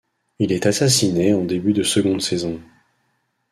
Il 0.39 0.51
est 0.51 0.65
assassiné 0.65 1.35
en 1.35 1.43
début 1.43 1.73
de 1.73 1.83
seconde 1.83 2.23
saison. 2.23 2.59